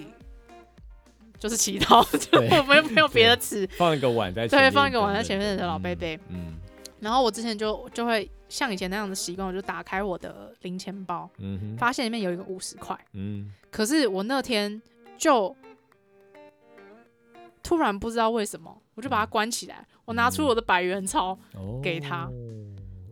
[1.38, 3.68] 就是乞讨， 就没有没有别的词。
[3.76, 6.16] 放一个碗在前面，对，放一个碗在前面的老贝贝。
[6.28, 6.54] 嗯，
[7.00, 11.28] 然后我之前就就会像以前那样的习惯，我就打开我的零钱包，
[11.76, 14.80] 发现里面有一个五十块，嗯，可是我那天
[15.18, 15.52] 就
[17.60, 21.36] 突然不知道为什么，我就把它关起来，我拿出我的百元钞
[21.82, 22.30] 给他。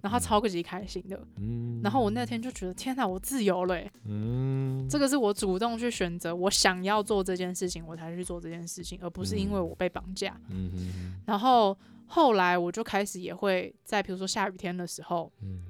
[0.02, 15.62] 然后他超级开心的，嗯，然后我那天就觉得天哪，我自由了，嗯，这个是我主动去选择，我想要做这件事情，我才去做这件事情，而不是因为我被绑架，嗯嗯，然后后来我就开始也会在比如说下雨天的时候，嗯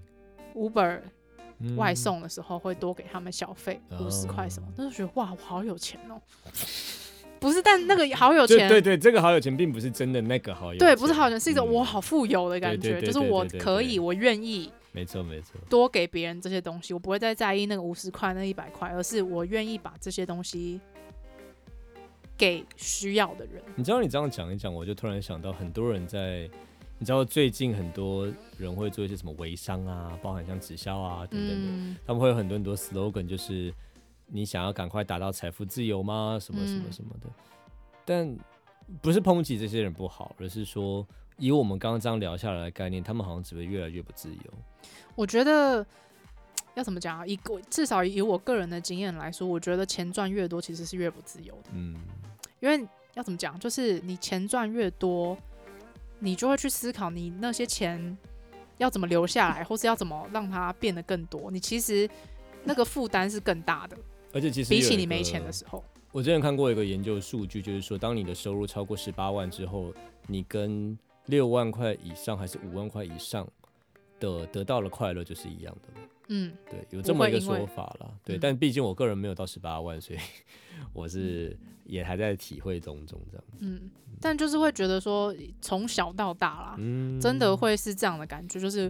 [0.55, 1.01] ，Uber
[1.77, 6.21] 外送的时候会多给他们小费五十块什么，那就觉得哇，我好有钱哦。
[7.41, 20.79] 不是，但那个好有钱，对对，这个好有钱，并不是真的那个好有钱，对，不是好有钱，是一种我好富有的感觉，就是我可以，我愿意，没错没错，多给别人这些东西，我不会再在意那个五十块、那一百块，而是我愿意把这些东西
[22.37, 23.63] 给需要的人。
[23.75, 26.49] 你知道，你这样讲一讲，我就突然想到，很多人在，
[26.99, 33.73] 你知道，最近很多人会做一些什么微商啊，包含像直销啊等等的，嗯、他们会有很多很多 slogan，就是。
[34.33, 36.39] 你想要赶快达到财富自由吗？
[36.41, 37.35] 什么什么什么的，嗯、
[38.05, 38.39] 但
[39.03, 44.55] 不是抨击这些人不好，而是说以我们刚刚这样聊下来的概念，他们好像只会越来越不自由。
[45.15, 45.85] 我觉得
[46.75, 47.27] 要怎么讲啊？
[47.27, 51.71] 以个至少以我个人的经验来说，我觉得钱赚越多，其实是越不自由的。
[51.73, 51.97] 嗯，
[52.61, 55.37] 因为要怎么讲，就是你钱赚越多，
[56.21, 58.17] 你就会去思考你那些钱
[58.79, 61.51] 要怎么留下来，或是要怎么让它变得更多。
[61.51, 62.09] 你其实
[62.65, 63.97] 那个负担是更大的。
[64.33, 69.93] 而且其实比起你没钱的时候，我之前看过一个研究数据，就是说，当你的收入超过十八万之后，
[70.27, 73.47] 你跟六万块以上还是五万块以上
[74.19, 75.89] 的得到了快乐就是一样的。
[76.33, 78.09] 嗯，对，有这么一个说法啦。
[78.25, 80.19] 对，但毕竟我个人没有到十八万，所以
[80.93, 83.45] 我是也还在体会当中这样。
[83.59, 88.89] 嗯，但就是会觉得说，从小到大啦，嗯，真的会是这样的感觉，就是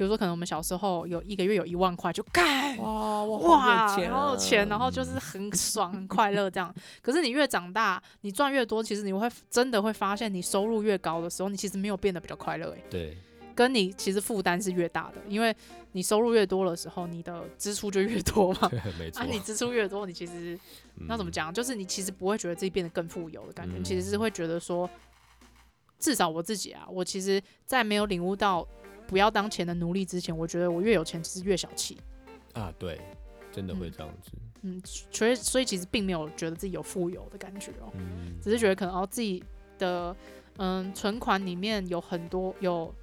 [0.00, 6.74] 比如说可能我们小时候有一个月有一万块，就干哇哇，然后钱，然后就是很爽很快乐这样。
[7.02, 12.82] 可是你越长大，你赚越多，其实你会真的会发现，你收入越高的时候，你其实没有变得比较快乐哎。
[12.88, 13.14] 对。
[13.54, 15.54] 跟你其实负担是越大的，因为
[15.92, 18.68] 你收入越多的时候，你的支出就越多嘛。
[18.70, 19.20] 对， 没错。
[19.20, 20.58] 啊，你支出越多，你其实
[21.06, 21.52] 那怎么讲？
[21.52, 24.88] 就是你其实不会觉得自己变得更富有的感觉，嗯、其实是会觉得说，
[25.98, 28.66] 至少我自己啊，我其实，在没有领悟到
[29.10, 31.98] 不要当钱的奴隶之前，我觉得我越有钱，其实越小气。
[32.54, 32.98] 啊，对，
[33.52, 34.30] 真的会这样子。
[34.62, 39.42] 嗯，所以所以其实并没有觉得自己有富有的感觉哦、喔，嗯、只是觉得可能哦自己
[39.78, 40.16] 的
[40.58, 42.94] 嗯存款里面有很多有。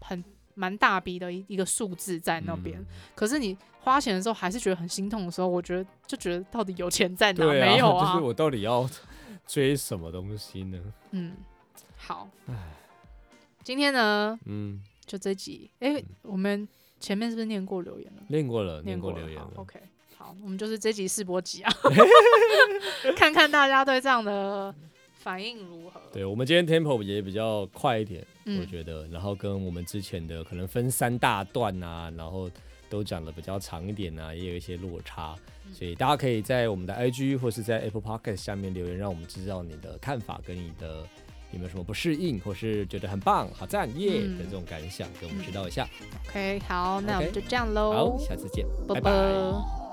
[0.00, 2.86] 很蛮大笔的一一个数字在那边，嗯、
[3.16, 7.44] 可是你花钱的时候还是觉得很心痛的时候，我觉得就觉得到底有钱在哪？
[7.44, 8.14] 啊、没有 啊？
[8.14, 8.88] 就是我到底要
[9.44, 10.80] 追什么东西呢？
[11.10, 11.36] 嗯，
[11.96, 12.54] 好，唉
[13.64, 16.68] 今天呢，嗯，就这集，哎、我们
[17.00, 18.22] 前面是不是念过留言了？
[18.28, 19.50] 念过了，念过留言了。
[19.56, 19.80] OK，
[20.16, 21.72] 好，我们就是这集试播集啊，
[23.16, 24.72] 看看大家对这样的。
[25.20, 26.00] 反应如何？
[26.12, 32.48] 对，我们今天 tempo 也比较快一点，嗯、我觉得，然后跟我们之前的可能分三大段啊，然后
[32.88, 35.36] 都讲的比较长一点啊，也有一些落差，
[35.66, 41.04] 嗯、所以大家可以在我们的 IG 或是在 Apple Podcast 下面留言，让我们知道你的看法跟你的
[41.52, 45.88] 有没有什么不适应，或是觉得很棒、好赞耶、yeah、的这种感想，给我们知道一下。
[46.28, 49.87] OK，好，那我们就这样喽，好，下次见，拜拜。